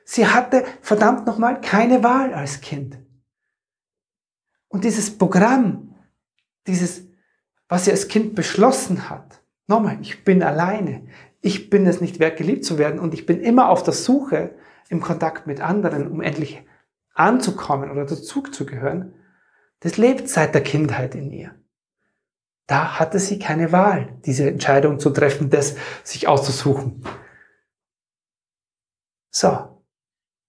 Sie 0.06 0.28
hatte 0.28 0.64
verdammt 0.82 1.26
nochmal 1.26 1.60
keine 1.60 2.04
Wahl 2.04 2.34
als 2.34 2.62
Kind. 2.62 2.98
Und 4.70 4.84
dieses 4.84 5.18
Programm, 5.18 5.96
dieses, 6.66 7.08
was 7.68 7.86
sie 7.86 7.92
als 7.92 8.08
Kind 8.08 8.36
beschlossen 8.36 9.10
hat, 9.10 9.42
nochmal, 9.68 9.98
ich 10.02 10.24
bin 10.24 10.44
alleine, 10.44 11.08
ich 11.42 11.70
bin 11.70 11.86
es 11.86 12.02
nicht 12.02 12.20
wert, 12.20 12.38
geliebt 12.38 12.66
zu 12.66 12.78
werden 12.78 13.00
und 13.00 13.14
ich 13.14 13.26
bin 13.26 13.42
immer 13.42 13.70
auf 13.70 13.84
der 13.84 13.94
Suche 13.94 14.56
im 14.90 15.02
Kontakt 15.02 15.48
mit 15.48 15.62
anderen, 15.62 16.08
um 16.08 16.22
endlich 16.22 16.64
anzukommen 17.14 17.92
oder 17.92 18.06
dazu 18.06 18.42
zu 18.42 18.66
gehören, 18.66 19.14
das 19.80 19.98
lebt 19.98 20.30
seit 20.30 20.56
der 20.56 20.64
Kindheit 20.64 21.16
in 21.16 21.32
ihr. 21.32 21.56
Da 22.68 23.00
hatte 23.00 23.18
sie 23.18 23.40
keine 23.40 23.72
Wahl, 23.72 24.20
diese 24.26 24.50
Entscheidung 24.50 25.00
zu 25.00 25.10
treffen, 25.10 25.50
das 25.50 25.76
sich 26.04 26.28
auszusuchen. 26.28 27.04
So, 29.34 29.84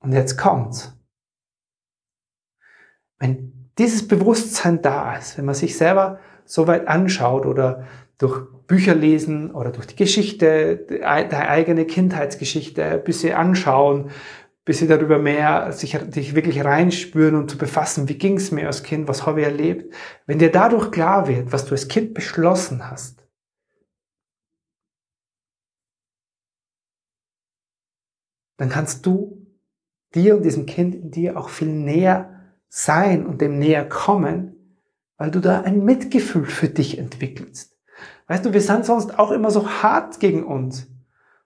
und 0.01 0.13
jetzt 0.13 0.37
kommt's. 0.37 0.93
Wenn 3.19 3.71
dieses 3.79 4.07
Bewusstsein 4.07 4.83
da 4.83 5.17
ist, 5.17 5.39
wenn 5.39 5.45
man 5.45 5.55
sich 5.55 5.77
selber 5.77 6.19
so 6.45 6.67
weit 6.67 6.89
anschaut 6.89 7.47
oder 7.47 7.87
durch 8.19 8.41
Bücher 8.67 8.95
lesen 8.95 9.53
oder 9.53 9.71
durch 9.71 9.87
die 9.87 9.97
Geschichte, 9.97 10.77
die 10.77 11.05
eigene 11.05 11.87
Kindheitsgeschichte 11.87 12.85
ein 12.85 13.05
bisschen 13.05 13.35
anschauen, 13.35 14.11
bis 14.69 14.81
sie 14.81 14.87
darüber 14.87 15.19
mehr 15.19 15.73
sich, 15.73 15.99
sich 16.11 16.35
wirklich 16.35 16.63
reinspüren 16.63 17.37
und 17.37 17.51
zu 17.51 17.57
befassen, 17.57 18.07
wie 18.11 18.19
ging 18.19 18.37
es 18.37 18.53
mir 18.53 18.67
als 18.67 18.83
Kind, 18.83 19.09
was 19.09 19.25
habe 19.25 19.41
ich 19.41 19.47
erlebt. 19.47 19.95
Wenn 20.27 20.39
dir 20.39 20.53
dadurch 20.53 20.91
klar 20.91 21.27
wird, 21.27 21.53
was 21.53 21.65
du 21.65 21.71
als 21.71 21.89
Kind 21.89 22.13
beschlossen 22.13 22.91
hast, 22.91 23.27
dann 28.59 28.69
kannst 28.69 29.07
du 29.07 29.47
dir 30.15 30.37
und 30.37 30.43
diesem 30.43 30.67
Kind 30.67 30.95
in 30.95 31.11
dir 31.13 31.39
auch 31.39 31.49
viel 31.49 31.69
näher 31.69 32.53
sein 32.69 33.25
und 33.25 33.41
dem 33.41 33.59
näher 33.59 33.89
kommen, 33.89 34.85
weil 35.17 35.31
du 35.31 35.41
da 35.41 35.63
ein 35.63 35.83
Mitgefühl 35.83 36.45
für 36.45 36.69
dich 36.69 36.99
entwickelst. 36.99 37.75
Weißt 38.27 38.45
du, 38.45 38.53
wir 38.53 38.61
sind 38.61 38.85
sonst 38.85 39.19
auch 39.19 39.31
immer 39.31 39.51
so 39.51 39.67
hart 39.67 40.21
gegen 40.21 40.45
uns 40.45 40.89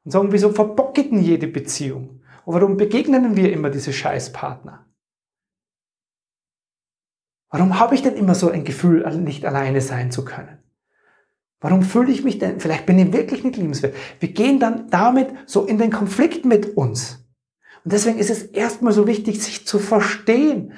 und 0.03 0.11
sagen, 0.11 0.33
wieso 0.33 0.51
verbocketen 0.51 1.23
jede 1.23 1.47
Beziehung? 1.47 2.22
Und 2.45 2.55
warum 2.55 2.77
begegnen 2.77 3.37
wir 3.37 3.53
immer 3.53 3.71
diese 3.71 3.93
Scheißpartner? 3.93 4.87
Warum 7.51 7.79
habe 7.79 7.95
ich 7.95 8.03
denn 8.03 8.17
immer 8.17 8.35
so 8.35 8.51
ein 8.51 8.65
Gefühl, 8.65 9.09
nicht 9.19 9.45
alleine 9.45 9.81
sein 9.81 10.11
zu 10.11 10.25
können? 10.25 10.59
Warum 11.61 11.83
fühle 11.83 12.11
ich 12.11 12.25
mich 12.25 12.39
denn, 12.39 12.59
vielleicht 12.59 12.87
bin 12.87 12.99
ich 12.99 13.13
wirklich 13.13 13.45
nicht 13.45 13.57
liebenswert. 13.57 13.95
Wir 14.19 14.33
gehen 14.33 14.59
dann 14.59 14.91
damit 14.91 15.29
so 15.47 15.65
in 15.65 15.79
den 15.79 15.93
Konflikt 15.93 16.45
mit 16.45 16.77
uns. 16.77 17.25
Und 17.85 17.93
deswegen 17.93 18.19
ist 18.19 18.31
es 18.31 18.43
erstmal 18.43 18.93
so 18.93 19.07
wichtig, 19.07 19.41
sich 19.43 19.67
zu 19.67 19.79
verstehen, 19.79 20.73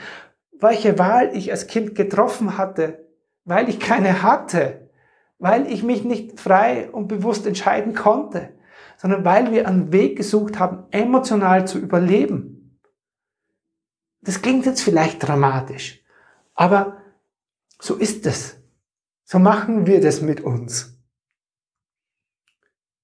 welche 0.59 0.99
Wahl 0.99 1.31
ich 1.35 1.51
als 1.51 1.69
Kind 1.69 1.95
getroffen 1.95 2.59
hatte, 2.59 3.07
weil 3.45 3.69
ich 3.69 3.81
keine 3.81 4.23
hatte, 4.23 4.91
weil 5.39 5.71
ich 5.73 5.83
mich 5.83 6.05
nicht 6.05 6.41
frei 6.41 6.91
und 6.91 7.09
bewusst 7.09 7.47
entscheiden 7.47 7.95
konnte 7.95 8.54
sondern 9.05 9.23
weil 9.23 9.53
wir 9.53 9.69
einen 9.69 9.93
Weg 9.93 10.17
gesucht 10.17 10.59
haben, 10.59 10.85
emotional 10.91 11.69
zu 11.69 11.79
überleben. 11.79 12.81
Das 14.23 14.41
klingt 14.41 14.65
jetzt 14.65 14.81
vielleicht 14.81 15.23
dramatisch, 15.23 16.03
aber 16.55 17.03
so 17.79 17.97
ist 17.97 18.25
es. 18.25 18.57
So 19.25 19.39
machen 19.39 19.87
wir 19.87 20.01
das 20.01 20.23
mit 20.23 20.41
uns. 20.41 20.99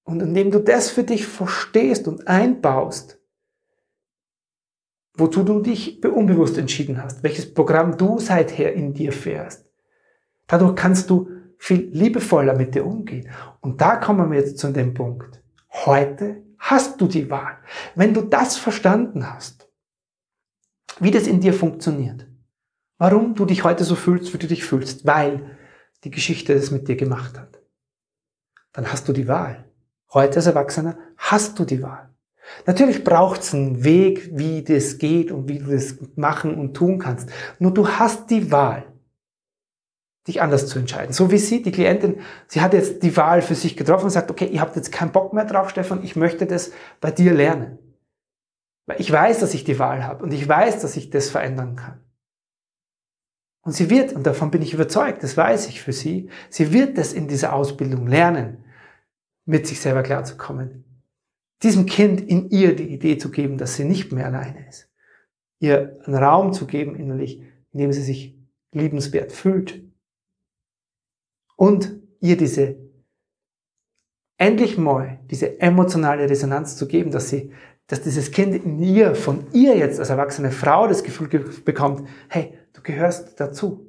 Und 0.03 0.23
indem 0.23 0.49
du 0.49 0.57
das 0.57 0.89
für 0.89 1.03
dich 1.03 1.27
verstehst 1.27 2.07
und 2.07 2.27
einbaust, 2.27 3.19
wozu 5.13 5.43
du 5.43 5.59
dich 5.59 6.03
unbewusst 6.03 6.57
entschieden 6.57 7.03
hast, 7.03 7.21
welches 7.21 7.53
Programm 7.53 7.95
du 7.95 8.17
seither 8.17 8.73
in 8.73 8.95
dir 8.95 9.11
fährst, 9.11 9.69
dadurch 10.47 10.75
kannst 10.75 11.11
du 11.11 11.29
viel 11.59 11.91
liebevoller 11.93 12.55
mit 12.55 12.73
dir 12.73 12.87
umgehen. 12.87 13.29
Und 13.59 13.81
da 13.81 13.97
kommen 13.97 14.31
wir 14.31 14.39
jetzt 14.39 14.57
zu 14.57 14.71
dem 14.71 14.95
Punkt. 14.95 15.40
Heute 15.71 16.43
hast 16.59 16.99
du 16.99 17.07
die 17.07 17.29
Wahl. 17.29 17.57
Wenn 17.95 18.13
du 18.13 18.21
das 18.21 18.57
verstanden 18.57 19.31
hast, 19.31 19.69
wie 20.99 21.11
das 21.11 21.27
in 21.27 21.39
dir 21.39 21.53
funktioniert, 21.53 22.27
warum 22.97 23.35
du 23.35 23.45
dich 23.45 23.63
heute 23.63 23.83
so 23.83 23.95
fühlst, 23.95 24.33
wie 24.33 24.37
du 24.37 24.47
dich 24.47 24.63
fühlst, 24.63 25.05
weil 25.05 25.57
die 26.03 26.11
Geschichte 26.11 26.53
das 26.53 26.71
mit 26.71 26.87
dir 26.87 26.95
gemacht 26.95 27.39
hat, 27.39 27.59
dann 28.73 28.91
hast 28.91 29.07
du 29.07 29.13
die 29.13 29.27
Wahl. 29.27 29.65
Heute 30.13 30.37
als 30.37 30.45
Erwachsener 30.45 30.97
hast 31.17 31.57
du 31.57 31.65
die 31.65 31.81
Wahl. 31.81 32.09
Natürlich 32.65 33.03
braucht 33.03 33.41
es 33.41 33.53
einen 33.53 33.83
Weg, 33.83 34.29
wie 34.33 34.63
das 34.63 34.97
geht 34.97 35.31
und 35.31 35.47
wie 35.47 35.59
du 35.59 35.71
das 35.71 35.95
machen 36.15 36.55
und 36.55 36.73
tun 36.73 36.99
kannst. 36.99 37.29
Nur 37.59 37.73
du 37.73 37.87
hast 37.87 38.29
die 38.29 38.51
Wahl 38.51 38.90
dich 40.27 40.41
anders 40.41 40.67
zu 40.67 40.79
entscheiden. 40.79 41.13
So 41.13 41.31
wie 41.31 41.37
sie, 41.37 41.61
die 41.61 41.71
Klientin, 41.71 42.19
sie 42.47 42.61
hat 42.61 42.73
jetzt 42.73 43.01
die 43.03 43.15
Wahl 43.17 43.41
für 43.41 43.55
sich 43.55 43.75
getroffen 43.75 44.05
und 44.05 44.11
sagt, 44.11 44.29
okay, 44.29 44.45
ihr 44.45 44.61
habt 44.61 44.75
jetzt 44.75 44.91
keinen 44.91 45.11
Bock 45.11 45.33
mehr 45.33 45.45
drauf, 45.45 45.69
Stefan, 45.69 46.03
ich 46.03 46.15
möchte 46.15 46.45
das 46.45 46.71
bei 46.99 47.11
dir 47.11 47.33
lernen. 47.33 47.79
Weil 48.85 49.01
ich 49.01 49.11
weiß, 49.11 49.39
dass 49.39 49.53
ich 49.53 49.63
die 49.63 49.79
Wahl 49.79 50.03
habe 50.03 50.23
und 50.23 50.31
ich 50.33 50.47
weiß, 50.47 50.81
dass 50.81 50.95
ich 50.95 51.09
das 51.09 51.29
verändern 51.29 51.75
kann. 51.75 52.01
Und 53.63 53.73
sie 53.73 53.89
wird, 53.89 54.13
und 54.13 54.25
davon 54.25 54.51
bin 54.51 54.61
ich 54.61 54.73
überzeugt, 54.73 55.23
das 55.23 55.37
weiß 55.37 55.67
ich 55.67 55.81
für 55.81 55.93
sie, 55.93 56.29
sie 56.49 56.73
wird 56.73 56.97
das 56.97 57.13
in 57.13 57.27
dieser 57.27 57.53
Ausbildung 57.53 58.07
lernen, 58.07 58.63
mit 59.45 59.67
sich 59.67 59.79
selber 59.79 60.03
klarzukommen. 60.03 60.83
Diesem 61.61 61.85
Kind 61.85 62.21
in 62.21 62.49
ihr 62.49 62.75
die 62.75 62.91
Idee 62.91 63.17
zu 63.17 63.29
geben, 63.29 63.57
dass 63.57 63.75
sie 63.75 63.85
nicht 63.85 64.11
mehr 64.11 64.25
alleine 64.25 64.67
ist. 64.67 64.89
Ihr 65.59 65.99
einen 66.05 66.15
Raum 66.15 66.53
zu 66.53 66.65
geben 66.65 66.95
innerlich, 66.95 67.39
in 67.71 67.79
dem 67.79 67.91
sie 67.91 68.01
sich 68.01 68.35
liebenswert 68.71 69.31
fühlt, 69.31 69.90
und 71.61 71.91
ihr 72.21 72.37
diese 72.37 72.75
endlich 74.39 74.79
mal 74.79 75.19
diese 75.29 75.59
emotionale 75.59 76.27
Resonanz 76.27 76.75
zu 76.75 76.87
geben, 76.87 77.11
dass 77.11 77.29
sie, 77.29 77.51
dass 77.85 78.01
dieses 78.01 78.31
Kind 78.31 78.55
in 78.55 78.79
ihr, 78.79 79.13
von 79.13 79.45
ihr 79.53 79.77
jetzt 79.77 79.99
als 79.99 80.09
erwachsene 80.09 80.49
Frau 80.49 80.87
das 80.87 81.03
Gefühl 81.03 81.27
bekommt, 81.63 82.07
hey, 82.29 82.57
du 82.73 82.81
gehörst 82.81 83.39
dazu. 83.39 83.85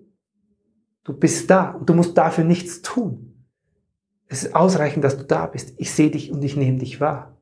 Du 1.02 1.14
bist 1.14 1.48
da 1.48 1.70
und 1.70 1.88
du 1.88 1.94
musst 1.94 2.18
dafür 2.18 2.44
nichts 2.44 2.82
tun. 2.82 3.42
Es 4.26 4.44
ist 4.44 4.54
ausreichend, 4.54 5.02
dass 5.02 5.16
du 5.16 5.24
da 5.24 5.46
bist. 5.46 5.72
Ich 5.78 5.92
sehe 5.92 6.10
dich 6.10 6.30
und 6.30 6.44
ich 6.44 6.58
nehme 6.58 6.76
dich 6.76 7.00
wahr. 7.00 7.38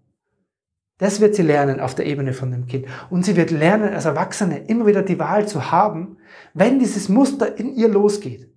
Das 0.99 1.21
wird 1.21 1.35
sie 1.35 1.43
lernen 1.43 1.81
auf 1.81 1.97
der 1.97 2.07
Ebene 2.07 2.35
von 2.35 2.53
dem 2.53 2.69
Kind. 2.69 2.87
Und 3.11 3.25
sie 3.25 3.35
wird 3.35 3.51
lernen, 3.51 3.93
als 3.93 4.05
Erwachsene 4.05 4.59
immer 4.69 4.87
wieder 4.87 5.03
die 5.03 5.19
Wahl 5.19 5.49
zu 5.49 5.73
haben, 5.73 6.19
wenn 6.55 6.79
dieses 6.79 7.09
Muster 7.09 7.59
in 7.59 7.75
ihr 7.75 7.89
losgeht 7.89 8.51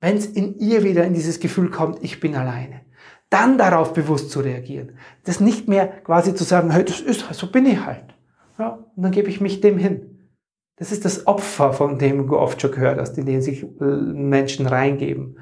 wenn 0.00 0.16
es 0.16 0.26
in 0.26 0.58
ihr 0.58 0.84
wieder 0.84 1.04
in 1.04 1.14
dieses 1.14 1.40
Gefühl 1.40 1.70
kommt, 1.70 2.02
ich 2.02 2.20
bin 2.20 2.36
alleine, 2.36 2.82
dann 3.30 3.58
darauf 3.58 3.92
bewusst 3.92 4.30
zu 4.30 4.40
reagieren. 4.40 4.98
Das 5.24 5.40
nicht 5.40 5.68
mehr 5.68 5.88
quasi 5.88 6.34
zu 6.34 6.44
sagen, 6.44 6.70
hey, 6.70 6.84
das 6.84 7.00
ist, 7.00 7.26
so 7.32 7.50
bin 7.50 7.66
ich 7.66 7.84
halt. 7.84 8.14
Ja, 8.58 8.84
und 8.96 9.02
dann 9.02 9.12
gebe 9.12 9.28
ich 9.28 9.40
mich 9.40 9.60
dem 9.60 9.78
hin. 9.78 10.30
Das 10.76 10.92
ist 10.92 11.04
das 11.04 11.26
Opfer, 11.26 11.72
von 11.72 11.98
dem 11.98 12.26
du 12.26 12.38
oft 12.38 12.60
schon 12.60 12.70
gehört 12.70 13.00
hast, 13.00 13.18
in 13.18 13.26
dem 13.26 13.40
sich 13.40 13.64
äh, 13.64 13.84
Menschen 13.84 14.66
reingeben. 14.66 15.38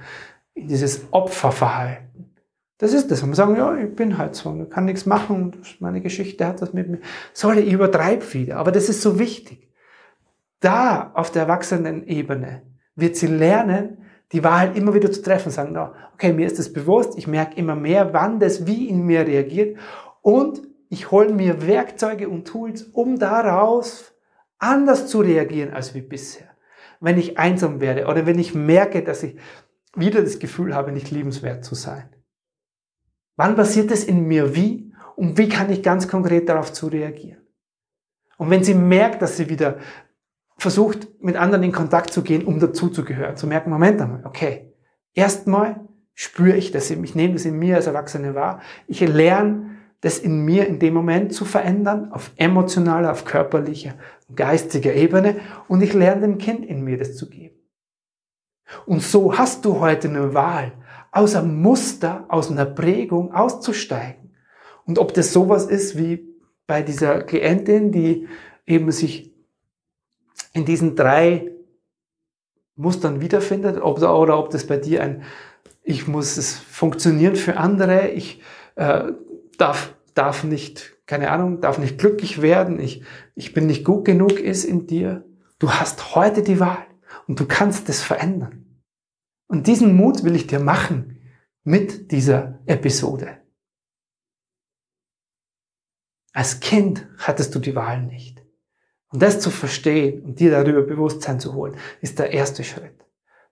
In 0.54 0.68
dieses 0.68 1.06
Opferverhalten. 1.10 2.34
Das 2.78 2.92
ist 2.92 3.10
das. 3.10 3.22
Und 3.22 3.34
sagen, 3.34 3.56
ja, 3.56 3.76
ich 3.76 3.94
bin 3.94 4.18
halt 4.18 4.34
so, 4.34 4.62
ich 4.62 4.70
kann 4.70 4.86
nichts 4.86 5.06
machen, 5.06 5.56
meine 5.78 6.00
Geschichte 6.00 6.46
hat 6.46 6.60
das 6.60 6.72
mit 6.72 6.88
mir. 6.88 7.00
Sorry, 7.32 7.60
ich 7.60 7.72
übertreibe 7.72 8.32
wieder. 8.34 8.56
Aber 8.56 8.72
das 8.72 8.88
ist 8.88 9.02
so 9.02 9.18
wichtig. 9.18 9.70
Da, 10.60 11.12
auf 11.14 11.30
der 11.30 11.42
Erwachsenenebene, 11.42 12.62
wird 12.94 13.16
sie 13.16 13.26
lernen, 13.26 13.98
die 14.32 14.42
Wahrheit 14.42 14.76
immer 14.76 14.94
wieder 14.94 15.10
zu 15.10 15.22
treffen, 15.22 15.50
sagen, 15.50 15.72
no, 15.72 15.92
okay, 16.14 16.32
mir 16.32 16.46
ist 16.46 16.58
das 16.58 16.72
bewusst, 16.72 17.16
ich 17.16 17.26
merke 17.26 17.56
immer 17.56 17.76
mehr, 17.76 18.12
wann 18.12 18.40
das 18.40 18.66
wie 18.66 18.88
in 18.88 19.02
mir 19.02 19.26
reagiert 19.26 19.78
und 20.22 20.62
ich 20.88 21.10
hole 21.10 21.32
mir 21.32 21.66
Werkzeuge 21.66 22.28
und 22.28 22.46
Tools, 22.46 22.82
um 22.82 23.18
daraus 23.18 24.14
anders 24.58 25.06
zu 25.06 25.20
reagieren 25.20 25.72
als 25.72 25.94
wie 25.94 26.00
bisher. 26.00 26.50
Wenn 27.00 27.18
ich 27.18 27.38
einsam 27.38 27.80
werde 27.80 28.06
oder 28.06 28.26
wenn 28.26 28.38
ich 28.38 28.54
merke, 28.54 29.02
dass 29.02 29.22
ich 29.22 29.36
wieder 29.94 30.22
das 30.22 30.38
Gefühl 30.38 30.74
habe, 30.74 30.92
nicht 30.92 31.10
liebenswert 31.10 31.64
zu 31.64 31.74
sein. 31.74 32.08
Wann 33.36 33.56
passiert 33.56 33.90
es 33.90 34.04
in 34.04 34.26
mir 34.26 34.54
wie 34.54 34.92
und 35.14 35.38
wie 35.38 35.48
kann 35.48 35.70
ich 35.70 35.82
ganz 35.82 36.08
konkret 36.08 36.48
darauf 36.48 36.72
zu 36.72 36.86
reagieren? 36.88 37.46
Und 38.38 38.50
wenn 38.50 38.64
sie 38.64 38.74
merkt, 38.74 39.22
dass 39.22 39.36
sie 39.36 39.48
wieder 39.48 39.78
versucht, 40.58 41.08
mit 41.22 41.36
anderen 41.36 41.64
in 41.64 41.72
Kontakt 41.72 42.12
zu 42.12 42.22
gehen, 42.22 42.44
um 42.44 42.58
dazuzugehören. 42.60 43.36
Zu 43.36 43.46
merken, 43.46 43.70
Moment 43.70 44.00
einmal, 44.00 44.24
okay, 44.24 44.72
erstmal 45.14 45.80
spüre 46.14 46.56
ich 46.56 46.72
das, 46.72 46.90
ich 46.90 47.14
nehme 47.14 47.34
das 47.34 47.44
in 47.44 47.58
mir 47.58 47.76
als 47.76 47.86
Erwachsene 47.86 48.34
wahr. 48.34 48.60
Ich 48.86 49.00
lerne 49.00 49.76
das 50.00 50.18
in 50.18 50.44
mir 50.44 50.66
in 50.66 50.78
dem 50.78 50.94
Moment 50.94 51.32
zu 51.32 51.44
verändern, 51.44 52.12
auf 52.12 52.30
emotionaler, 52.36 53.12
auf 53.12 53.24
körperlicher, 53.24 53.94
geistiger 54.34 54.94
Ebene 54.94 55.36
und 55.68 55.82
ich 55.82 55.92
lerne 55.92 56.22
dem 56.22 56.38
Kind 56.38 56.64
in 56.64 56.82
mir 56.82 56.98
das 56.98 57.16
zu 57.16 57.28
geben. 57.28 57.56
Und 58.84 59.02
so 59.02 59.36
hast 59.36 59.64
du 59.64 59.80
heute 59.80 60.08
eine 60.08 60.34
Wahl, 60.34 60.72
aus 61.12 61.34
einem 61.34 61.60
Muster, 61.62 62.26
aus 62.28 62.50
einer 62.50 62.66
Prägung 62.66 63.32
auszusteigen. 63.32 64.34
Und 64.84 64.98
ob 64.98 65.14
das 65.14 65.32
sowas 65.32 65.66
ist 65.66 65.96
wie 65.96 66.36
bei 66.66 66.82
dieser 66.82 67.22
Klientin, 67.22 67.90
die 67.90 68.28
eben 68.66 68.90
sich 68.90 69.35
in 70.56 70.64
diesen 70.64 70.96
drei 70.96 71.52
Mustern 72.74 73.20
wiederfindet 73.20 73.80
oder, 73.80 74.18
oder 74.18 74.38
ob 74.38 74.50
das 74.50 74.66
bei 74.66 74.76
dir 74.76 75.02
ein, 75.02 75.22
ich 75.82 76.08
muss 76.08 76.36
es 76.36 76.58
funktionieren 76.58 77.36
für 77.36 77.56
andere, 77.56 78.08
ich 78.08 78.42
äh, 78.74 79.12
darf, 79.58 79.94
darf 80.14 80.44
nicht 80.44 80.96
keine 81.06 81.30
Ahnung, 81.30 81.60
darf 81.60 81.78
nicht 81.78 81.98
glücklich 81.98 82.42
werden, 82.42 82.80
ich, 82.80 83.04
ich 83.34 83.54
bin 83.54 83.66
nicht 83.66 83.84
gut 83.84 84.04
genug 84.04 84.40
ist 84.40 84.64
in 84.64 84.86
dir. 84.86 85.24
Du 85.58 85.70
hast 85.70 86.14
heute 86.14 86.42
die 86.42 86.60
Wahl 86.60 86.84
und 87.28 87.40
du 87.40 87.46
kannst 87.46 87.88
es 87.88 88.02
verändern. 88.02 88.82
Und 89.46 89.68
diesen 89.68 89.94
Mut 89.94 90.24
will 90.24 90.34
ich 90.34 90.48
dir 90.48 90.58
machen 90.58 91.20
mit 91.62 92.10
dieser 92.10 92.60
Episode. 92.66 93.38
Als 96.32 96.60
Kind 96.60 97.08
hattest 97.18 97.54
du 97.54 97.60
die 97.60 97.74
Wahl 97.74 98.02
nicht. 98.02 98.45
Und 99.12 99.22
das 99.22 99.40
zu 99.40 99.50
verstehen 99.50 100.24
und 100.24 100.40
dir 100.40 100.50
darüber 100.50 100.82
Bewusstsein 100.82 101.40
zu 101.40 101.54
holen, 101.54 101.76
ist 102.00 102.18
der 102.18 102.32
erste 102.32 102.64
Schritt. 102.64 103.04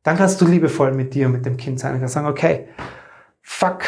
Dann 0.03 0.17
kannst 0.17 0.41
du 0.41 0.47
liebevoll 0.47 0.93
mit 0.93 1.15
dir 1.15 1.27
und 1.27 1.33
mit 1.33 1.47
dem 1.47 1.57
Kind 1.57 1.81
sein 1.81 1.95
und 1.95 2.01
kannst 2.01 2.15
sagen, 2.15 2.27
okay, 2.27 2.69
fuck, 3.41 3.85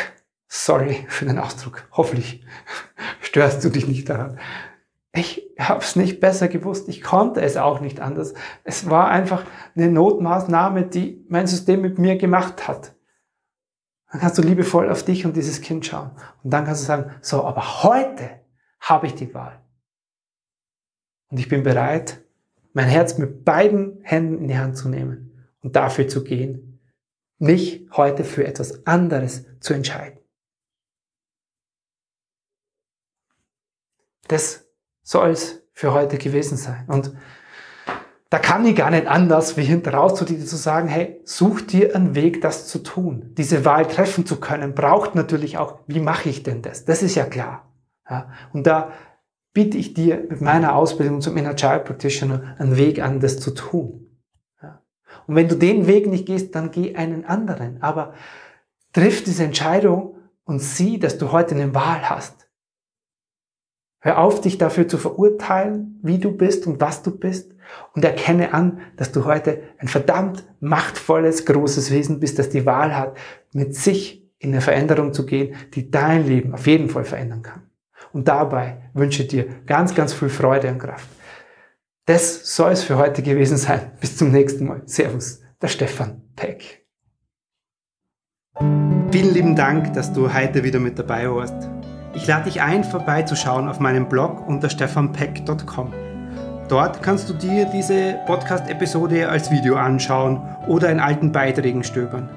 sorry 0.49 1.05
für 1.09 1.27
den 1.27 1.39
Ausdruck. 1.39 1.89
Hoffentlich 1.93 2.45
störst 3.21 3.65
du 3.65 3.69
dich 3.69 3.87
nicht 3.87 4.09
daran. 4.09 4.39
Ich 5.13 5.51
habe 5.59 5.81
es 5.81 5.97
nicht 5.97 6.21
besser 6.21 6.49
gewusst. 6.49 6.89
Ich 6.89 7.03
konnte 7.03 7.41
es 7.41 7.57
auch 7.57 7.81
nicht 7.81 8.01
anders. 8.01 8.35
Es 8.65 8.91
war 8.91 9.09
einfach 9.09 9.45
eine 9.75 9.89
Notmaßnahme, 9.89 10.85
die 10.85 11.25
mein 11.29 11.47
System 11.47 11.81
mit 11.81 11.99
mir 11.99 12.17
gemacht 12.17 12.69
hat. 12.69 12.95
Dann 14.11 14.21
kannst 14.21 14.39
du 14.39 14.43
liebevoll 14.43 14.91
auf 14.91 15.05
dich 15.05 15.25
und 15.27 15.35
dieses 15.35 15.61
Kind 15.63 15.87
schauen. 15.87 16.11
Und 16.43 16.53
dann 16.53 16.65
kannst 16.65 16.83
du 16.83 16.87
sagen, 16.87 17.11
so, 17.23 17.45
aber 17.45 17.83
heute 17.83 18.41
habe 18.81 19.07
ich 19.07 19.15
die 19.15 19.35
Wahl. 19.35 19.61
Und 21.31 21.39
ich 21.39 21.49
bin 21.49 21.63
bereit, 21.63 22.23
mein 22.73 22.89
Herz 22.89 23.19
mit 23.19 23.45
beiden 23.45 24.01
Händen 24.03 24.43
in 24.43 24.49
die 24.49 24.59
Hand 24.59 24.77
zu 24.77 24.89
nehmen 24.89 25.49
und 25.63 25.77
dafür 25.77 26.09
zu 26.09 26.23
gehen, 26.23 26.81
mich 27.39 27.87
heute 27.93 28.25
für 28.25 28.47
etwas 28.47 28.87
anderes 28.87 29.45
zu 29.61 29.75
entscheiden. 29.75 30.19
Das 34.29 34.67
soll 35.03 35.31
es 35.31 35.63
für 35.73 35.93
heute 35.93 36.19
gewesen 36.19 36.57
sein. 36.57 36.85
Und 36.89 37.13
da 38.29 38.39
kann 38.39 38.67
ich 38.67 38.75
gar 38.75 38.91
nicht 38.91 39.07
anders, 39.07 39.57
wie 39.57 39.63
hinter 39.63 39.95
raus 39.95 40.17
zu 40.17 40.25
dir 40.25 40.45
zu 40.45 40.57
sagen, 40.57 40.89
hey, 40.89 41.21
such 41.25 41.61
dir 41.61 41.95
einen 41.95 42.15
Weg, 42.15 42.41
das 42.41 42.67
zu 42.67 42.81
tun. 42.81 43.33
Diese 43.37 43.65
Wahl 43.65 43.87
treffen 43.87 44.27
zu 44.27 44.41
können, 44.41 44.75
braucht 44.75 45.15
natürlich 45.15 45.59
auch, 45.59 45.79
wie 45.87 46.01
mache 46.01 46.29
ich 46.29 46.43
denn 46.43 46.61
das? 46.61 46.85
Das 46.85 47.03
ist 47.03 47.15
ja 47.15 47.25
klar. 47.25 47.73
Ja, 48.09 48.33
und 48.53 48.67
da 48.67 48.93
biete 49.57 49.79
ich 49.79 49.95
dir 49.95 50.23
mit 50.29 50.43
meiner 50.43 50.77
Ausbildung 50.77 51.23
zum 51.23 51.35
Inner 51.39 51.57
Child 51.57 51.87
Practitioner 51.87 52.57
einen 52.59 52.77
Weg 52.77 53.01
an, 53.01 53.21
das 53.21 53.41
zu 53.41 53.53
tun. 53.53 54.21
Ja. 54.63 54.83
Und 55.27 55.35
wenn 55.35 55.49
du 55.49 55.55
den 55.55 55.87
Weg 55.87 56.09
nicht 56.09 56.27
gehst, 56.27 56.55
dann 56.55 56.71
geh 56.71 56.95
einen 56.95 57.25
anderen. 57.25 57.81
Aber 57.81 58.13
triff 58.93 59.25
diese 59.25 59.45
Entscheidung 59.45 60.19
und 60.45 60.59
sieh, 60.59 60.99
dass 60.99 61.17
du 61.17 61.33
heute 61.33 61.55
eine 61.55 61.75
Wahl 61.75 62.11
hast. 62.11 62.51
Hör 64.01 64.19
auf, 64.19 64.43
dich 64.43 64.59
dafür 64.59 64.89
zu 64.89 64.99
verurteilen, 64.99 66.01
wie 66.03 66.19
du 66.19 66.33
bist 66.33 66.67
und 66.67 66.83
was 66.83 67.03
du 67.03 67.19
bist 67.19 67.55
und 67.95 68.05
erkenne 68.05 68.53
an, 68.53 68.81
dass 68.99 69.11
du 69.11 69.25
heute 69.25 69.63
ein 69.79 69.89
verdammt 69.89 70.45
machtvolles, 70.61 71.47
großes 71.47 71.91
Wesen 71.91 72.21
bist, 72.21 72.39
das 72.39 72.51
die 72.51 72.67
Wahl 72.67 72.95
hat, 72.95 73.17
mit 73.55 73.75
sich 73.75 74.23
in 74.39 74.53
eine 74.53 74.61
Veränderung 74.61 75.15
zu 75.15 75.25
gehen, 75.25 75.57
die 75.73 75.91
dein 75.91 76.27
Leben 76.27 76.53
auf 76.53 76.67
jeden 76.67 76.91
Fall 76.91 77.07
verändern 77.07 77.41
kann. 77.41 77.66
Und 78.17 78.29
dabei 78.29 78.79
wünsche 78.95 79.25
ich 79.25 79.29
dir 79.29 79.45
ganz, 79.67 79.95
ganz 79.95 80.15
viel 80.15 80.31
Freude 80.31 80.69
und 80.69 80.79
Kraft. 80.79 81.07
Das 82.07 82.57
soll 82.57 82.73
es 82.73 82.83
für 82.83 82.97
heute 82.97 83.23
gewesen 83.23 83.59
sein. 83.59 83.91
Bis 84.01 84.17
zum 84.17 84.31
nächsten 84.31 84.65
Mal. 84.65 84.81
Servus, 84.87 85.43
der 85.61 85.69
Stefan 85.69 86.23
Peck. 86.35 86.87
Vielen 89.11 89.35
lieben 89.35 89.55
Dank, 89.55 89.93
dass 89.93 90.15
du 90.15 90.33
heute 90.33 90.65
wieder 90.65 90.79
mit 90.79 90.99
dabei 90.99 91.31
warst. 91.31 91.69
Ich 92.15 92.27
lade 92.27 92.45
dich 92.45 92.63
ein, 92.63 92.85
vorbeizuschauen 92.85 93.69
auf 93.69 93.81
meinem 93.81 94.09
Blog 94.09 94.49
unter 94.49 94.71
stefanpeck.com. 94.71 95.93
Dort 96.71 97.03
kannst 97.03 97.29
du 97.29 97.35
dir 97.35 97.67
diese 97.67 98.19
Podcast-Episode 98.25 99.29
als 99.29 99.51
Video 99.51 99.77
anschauen 99.77 100.41
oder 100.67 100.89
in 100.91 101.01
alten 101.01 101.33
Beiträgen 101.33 101.85
stöbern. 101.85 102.31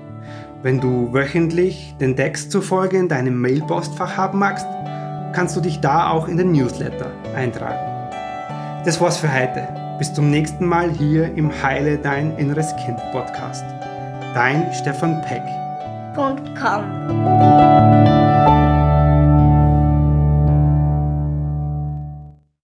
Wenn 0.62 0.82
du 0.82 1.14
wöchentlich 1.14 1.96
den 2.02 2.18
Text 2.18 2.52
zur 2.52 2.64
Folge 2.64 2.98
in 2.98 3.08
deinem 3.08 3.40
Mailpostfach 3.40 4.18
haben 4.18 4.40
magst, 4.40 4.68
kannst 5.34 5.56
du 5.56 5.62
dich 5.62 5.80
da 5.80 6.10
auch 6.10 6.28
in 6.28 6.38
den 6.38 6.52
Newsletter 6.52 7.12
eintragen. 7.36 7.80
Das 8.86 9.00
war's 9.02 9.18
für 9.18 9.34
heute. 9.34 9.68
Bis 9.98 10.14
zum 10.14 10.30
nächsten 10.30 10.66
Mal 10.66 10.90
hier 10.92 11.34
im 11.36 11.52
Heile 11.62 11.98
Dein 11.98 12.38
Inneres 12.38 12.74
Kind 12.78 12.98
Podcast. 13.12 13.66
Dein 14.34 14.74
Stefan 14.74 15.22
Peck. 15.22 15.44
.com. 16.16 18.09